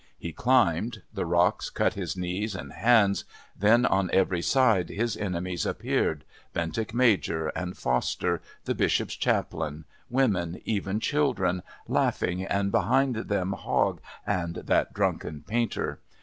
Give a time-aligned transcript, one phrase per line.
[0.17, 3.23] He climbed, the rocks cut his knees and hands;
[3.55, 10.59] then, on every side his enemies appeared, Bentinck Major and Foster, the Bishop's Chaplain, women,
[10.65, 15.99] even children, laughing, and behind them Hogg and that drunken painter.